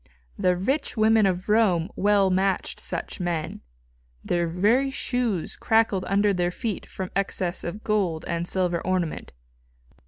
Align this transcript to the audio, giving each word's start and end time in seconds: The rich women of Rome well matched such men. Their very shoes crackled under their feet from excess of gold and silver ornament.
The 0.35 0.57
rich 0.57 0.97
women 0.97 1.27
of 1.27 1.47
Rome 1.47 1.87
well 1.95 2.31
matched 2.31 2.79
such 2.79 3.19
men. 3.19 3.61
Their 4.25 4.47
very 4.47 4.89
shoes 4.89 5.55
crackled 5.55 6.05
under 6.05 6.33
their 6.33 6.49
feet 6.49 6.87
from 6.87 7.11
excess 7.15 7.63
of 7.63 7.83
gold 7.83 8.25
and 8.27 8.47
silver 8.47 8.81
ornament. 8.81 9.31